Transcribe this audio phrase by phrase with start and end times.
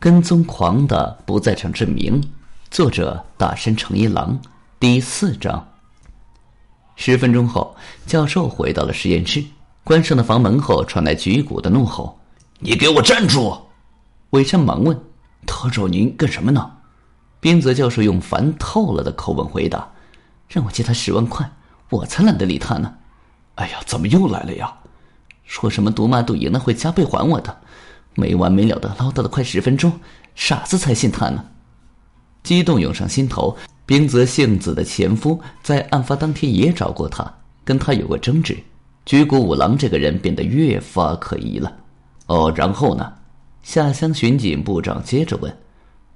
[0.00, 2.26] 跟踪狂的不在场证明，
[2.70, 4.40] 作者大山诚一郎，
[4.78, 5.68] 第四章。
[6.96, 9.44] 十分钟后，教授回到了实验室，
[9.84, 12.18] 关上了房门后，传来菊谷的怒吼
[12.60, 13.54] ：“你给我站住！”
[14.32, 14.98] 尾山忙问
[15.46, 16.70] ：“他找您干什么呢？”
[17.38, 19.86] 冰泽教授用烦透了的口吻回答
[20.48, 21.46] ：“让我借他十万块，
[21.90, 22.94] 我才懒得理他呢。
[23.56, 24.72] ”“哎呀，怎么又来了呀
[25.44, 27.54] ？”“说什么赌马赌赢了会加倍还我的。”
[28.20, 29.90] 没完没了的唠叨了快十分钟，
[30.34, 31.42] 傻子才信他呢！
[32.42, 33.56] 激动涌上心头。
[33.86, 38.56] 冰泽幸子的前夫在案发当天也找过他，跟他有过争执。
[39.04, 41.72] 菊谷五郎这个人变得越发可疑了。
[42.26, 43.12] 哦，然后呢？
[43.64, 45.52] 下乡巡警部长接着问：“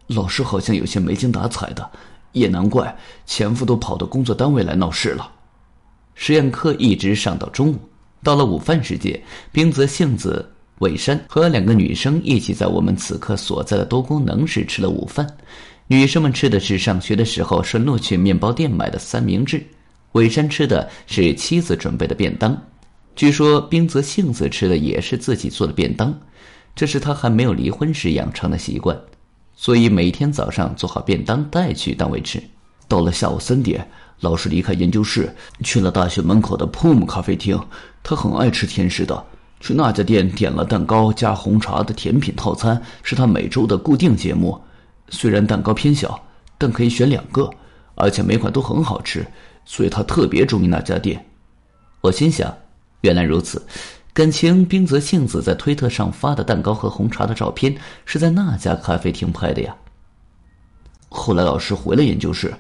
[0.07, 1.91] 老师好像有些没精打采的，
[2.31, 5.33] 也难怪前夫都跑到工作单位来闹事了。”
[6.15, 7.79] 实验课一直上到中午，
[8.23, 10.54] 到了午饭时间，冰泽幸子。
[10.79, 15.27] 尾山和两个女生一起在我们此刻所在的多功能室吃了午饭。
[15.87, 19.65] 女生们吃的是上学的时候顺路去面包店买的三明治，
[20.13, 22.57] 尾山吃的是妻子准备的便当。
[23.15, 26.13] 据说冰泽杏子吃的也是自己做的便当，
[26.75, 28.99] 这是他还没有离婚时养成的习惯，
[29.55, 32.43] 所以每天早上做好便当带去单位吃。
[32.89, 33.87] 到了下午三点，
[34.21, 35.33] 老师离开研究室
[35.63, 37.59] 去了大学门口的 POM 咖啡厅，
[38.03, 39.25] 他很爱吃甜食的。
[39.65, 44.61] 去那家店点了蛋糕加红茶的甜品套餐，是他每周的固定节目。
[45.09, 46.23] 虽然蛋糕偏小，
[46.59, 47.49] 但可以选两个，
[47.95, 49.27] 而且每款都很好吃，
[49.65, 51.25] 所以他特别中意那家店。
[52.03, 52.55] 我心想，
[53.01, 53.67] 原来如此，
[54.13, 59.75] 感情冰泽杏子在推特上发的蛋糕和红茶的照片是在那家咖啡厅拍的呀。
[61.09, 62.53] 后来老师回了研究室，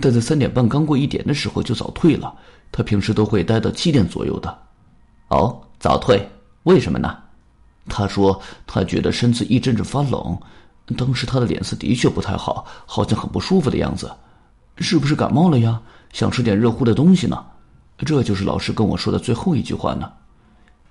[0.00, 2.34] 但在三点半刚过一点的时候就早退了。
[2.72, 4.58] 他平时都会待到七点左右的。
[5.28, 6.28] 哦，早退。
[6.68, 7.16] 为什么呢？
[7.88, 10.38] 他说他觉得身子一阵阵发冷，
[10.98, 14.12] 当时他的脸色的确不太好，好像很不舒服的样子，
[14.76, 15.80] 是不是感冒了呀？
[16.12, 17.42] 想吃点热乎的东西呢？
[17.96, 20.12] 这就是老师跟我说的最后一句话呢。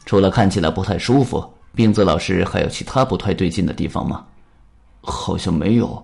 [0.03, 4.25] 除了看起来不太舒服，冰泽老师还有其他不太对劲的地方吗？
[5.01, 6.03] 好像没有。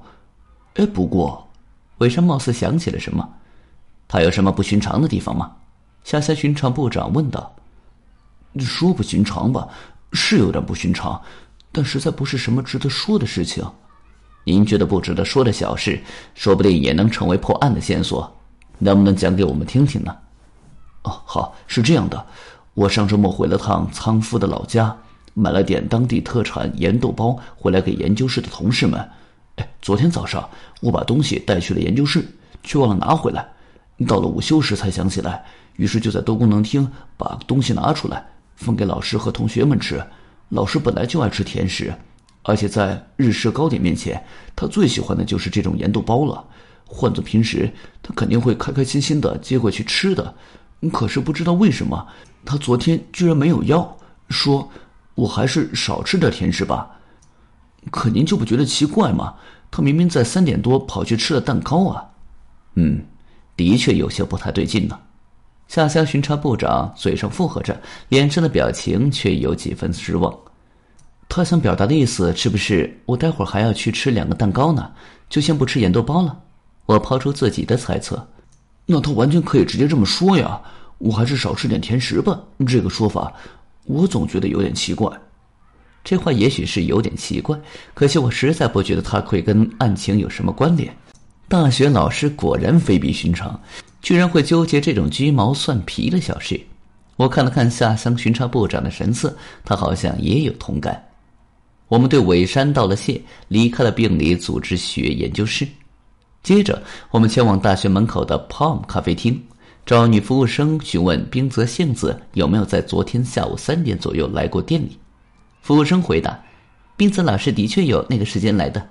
[0.76, 1.50] 哎，不过，
[1.98, 3.28] 尾山貌似想起了什么，
[4.08, 5.52] 他有什么不寻常的地方吗？
[6.04, 7.52] 下辖巡查部长问道。
[8.60, 9.68] 说不寻常吧，
[10.12, 11.22] 是有点不寻常，
[11.72, 13.66] 但实在不是什么值得说的事情。
[14.46, 16.02] 您觉得不值得说的小事，
[16.36, 18.30] 说不定也能成为破案的线索，
[18.78, 20.16] 能不能讲给我们听听呢？
[21.04, 22.26] 哦，好，是这样的，
[22.74, 24.96] 我上周末回了趟仓夫的老家，
[25.34, 29.00] 买了点当地特产盐豆包回来给研究室的同事们。
[29.56, 30.50] 哎，昨天早上
[30.82, 32.26] 我把东西带去了研究室，
[32.64, 33.48] 却忘了拿回来，
[34.08, 35.46] 到了午休时才想起来，
[35.78, 38.26] 于是就在多功能厅把东西拿出来。
[38.56, 40.04] 分给老师和同学们吃。
[40.50, 41.94] 老师本来就爱吃甜食，
[42.44, 44.24] 而且在日式糕点面前，
[44.56, 46.46] 他最喜欢的就是这种盐豆包了。
[46.86, 47.72] 换做平时，
[48.04, 50.36] 他肯定会开开心心的接过去吃的。
[50.92, 52.06] 可是不知道为什么，
[52.46, 53.98] 他昨天居然没有要，
[54.30, 54.70] 说
[55.16, 56.92] ：“我还是少吃点甜食吧。”
[57.90, 59.34] 可您就不觉得奇怪吗？
[59.72, 62.06] 他明明在三点多跑去吃了蛋糕啊。
[62.76, 63.04] 嗯，
[63.56, 65.00] 的确有些不太对劲呢。
[65.74, 67.76] 下乡巡查部长嘴上附和着，
[68.10, 70.32] 脸上的表情却有几分失望。
[71.28, 74.92] 他想表达的意思是不是我待会儿还要去吃两个蛋糕呢？
[75.30, 76.38] 就先不吃盐豆包了。
[76.86, 78.24] 我抛出自己的猜测，
[78.86, 80.62] 那他完全可以直接这么说呀。
[81.00, 82.40] 我还是少吃点甜食吧。
[82.68, 83.34] 这个说法，
[83.86, 85.12] 我总觉得有点奇怪。
[86.04, 87.60] 这话也许是有点奇怪，
[87.96, 90.96] 可惜我实在不觉得他会跟案情有什么关联。
[91.48, 93.60] 大学老师果然非比寻常。
[94.04, 96.60] 居然会纠结这种鸡毛蒜皮的小事，
[97.16, 99.34] 我看了看下乡巡查部长的神色，
[99.64, 101.02] 他好像也有同感。
[101.88, 105.66] 我们对尾山道了谢，离开了病理组织学研究室。
[106.44, 109.42] 接着，我们前往大学门口的 Palm 咖啡厅，
[109.86, 115.00] 找女服务生询问冰泽幸子有没有在昨天下午三点左右来过店里。
[115.62, 116.38] 服务生回答
[116.98, 118.86] ：“冰泽老师的确有那个时间来的。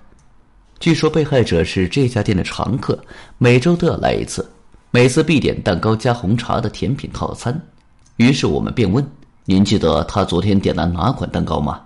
[0.80, 2.98] 据说被害者是这家店的常客，
[3.36, 4.48] 每周都要来一次。”
[4.94, 7.58] 每次必点蛋糕加红茶的甜品套餐，
[8.16, 9.02] 于是我们便问
[9.46, 11.80] ：“您记得他昨天点了哪款蛋糕吗？”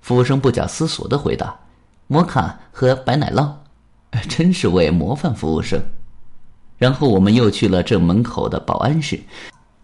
[0.00, 1.52] 服务生不假思索的回答
[2.06, 3.52] ：“摩卡和白奶酪。
[4.30, 5.82] ”真是位模范服务生。
[6.76, 9.20] 然后我们又去了正门口的保安室，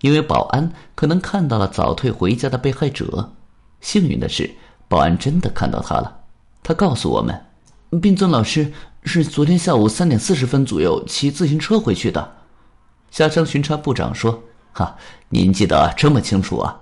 [0.03, 3.33] 因为保安可能看到了早退回家的被害者。
[3.81, 4.49] 幸运的是，
[4.87, 6.21] 保安真的看到他了。
[6.63, 7.37] 他告诉我们
[8.01, 8.73] ：“冰尊老师
[9.03, 12.33] 是昨天下午三点四十分左右骑自行车回去的。”
[13.15, 14.43] 下乡巡查部长说
[14.75, 14.93] ：“哈，
[15.29, 16.77] 您记得这么清楚啊？”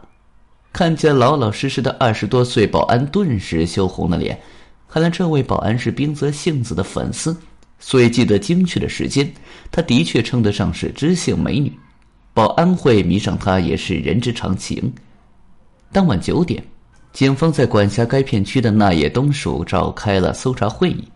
[0.72, 4.40] 看见老老实实的二十多岁保安，顿时羞红了脸。
[4.88, 7.36] 看来这位保安是冰泽杏子的粉丝，
[7.78, 9.30] 所以记得精确的时间。
[9.70, 11.70] 她的确称得上是知性美女，
[12.32, 14.90] 保安会迷上她也是人之常情。
[15.92, 16.64] 当晚九点，
[17.12, 21.06] 警方在管辖该片区的那野东署召开了搜查会议，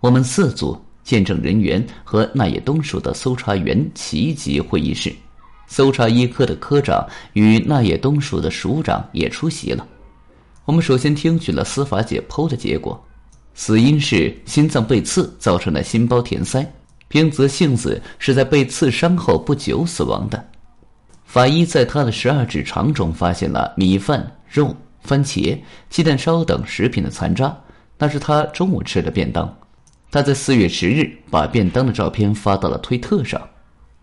[0.00, 5.10] 我们四组见证人员和那野东署的搜查员齐集会议室。
[5.66, 7.02] 搜查一科的科长
[7.32, 9.88] 与那野东署的署长也出席了。
[10.66, 13.02] 我们首先听取了司法解剖的结果，
[13.54, 16.62] 死因是心脏被刺造成的心包填塞。
[17.08, 20.46] 冰泽幸子是在被刺伤后不久死亡的。
[21.24, 25.58] 法医在他的十二指肠中发现了米饭、肉、番茄、
[25.88, 27.58] 鸡蛋烧等食品的残渣，
[27.96, 29.50] 那是他中午吃的便当。
[30.10, 33.40] 他在四月十日把便当的照片发到了推特上。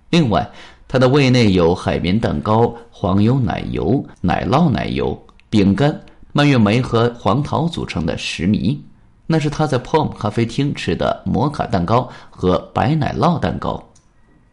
[0.09, 0.49] 另外。
[0.87, 5.19] 他的胃内有海绵蛋糕、黄油奶油、奶酪奶油、
[5.49, 5.99] 饼干、
[6.31, 8.77] 蔓越莓和黄桃组成的食糜，
[9.25, 13.83] 那是他在 Pom 咖啡厅吃的摩卡蛋糕和白奶酪蛋糕。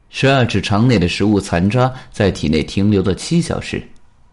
[0.08, 3.87] 十二指肠内的食物残渣在体内停留了七小时，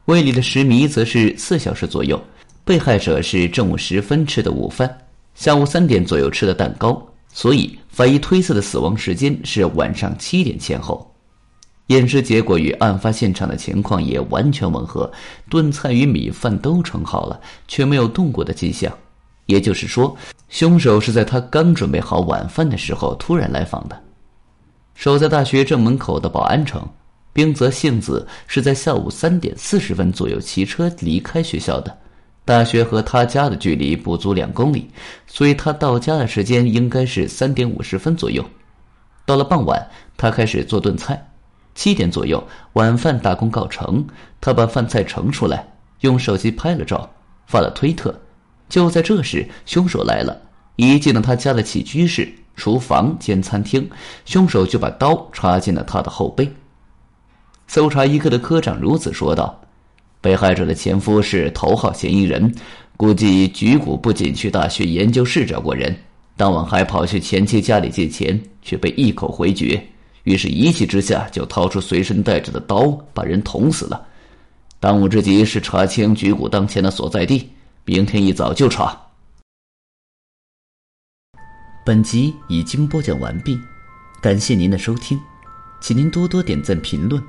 [0.05, 2.19] 胃里的食糜则是四小时左右。
[2.63, 4.89] 被害者是正午时分吃的午饭，
[5.35, 7.05] 下午三点左右吃的蛋糕，
[7.39, 11.09] 所以法医推测的死亡时间是晚上七点前后。
[11.87, 15.09] 验尸结果与案发现场的情况也完全吻合，
[15.49, 18.91] 炖菜与米饭都盛好了，却没有动过的迹象。
[19.45, 20.13] 也就是说，
[20.49, 23.97] 凶手是在他刚准备好晚饭的时候突然来访的。
[24.93, 26.85] 守在大学正门口的保安称，
[27.31, 31.97] 冰泽幸子是在下午三点四十分左右骑车离开学校的。
[32.49, 34.89] 大学和他家的距离不足两公里，
[35.27, 38.43] 所以他到家的时间应该是三点五十分左右。
[39.23, 39.87] 到了傍晚，
[40.17, 41.29] 他开始做炖菜。
[41.75, 42.43] 七点左右，
[42.73, 44.03] 晚饭大功告成，
[44.41, 45.63] 他把饭菜盛出来，
[45.99, 47.07] 用手机拍了照，
[47.45, 48.19] 发了推特。
[48.67, 50.35] 就在这时，凶手来了，
[50.75, 53.87] 一进了他家的起居室、厨房兼餐厅，
[54.25, 56.51] 凶手就把刀插进了他的后背。
[57.67, 59.61] 搜查一科的科长如此说道
[60.21, 62.53] ：“被害者的前夫是头号嫌疑人，
[62.97, 65.95] 估计菊谷不仅去大学研究室找过人，
[66.35, 69.81] 当晚还跑去前妻家里借钱，却被一口回绝。”
[70.23, 74.05] 于是，一气之下就掏出随身带着的刀，把人捅死了。
[74.79, 77.49] 当务之急是查清菊谷当前的所在地，
[77.85, 78.95] 明天一早就查。
[81.85, 83.57] 本集已经播讲完毕，
[84.21, 85.19] 感谢您的收听，
[85.81, 87.23] 请您多多点赞评论。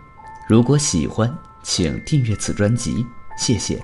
[0.49, 3.83] 如果喜欢，请订阅此专辑，谢谢。